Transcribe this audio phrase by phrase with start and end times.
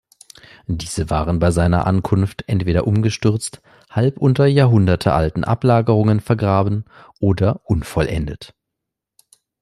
[0.65, 3.61] Diese waren bei seiner Ankunft entweder umgestürzt,
[3.91, 6.85] halb unter jahrhundertealten Ablagerungen vergraben,
[7.19, 8.55] oder unvollendet.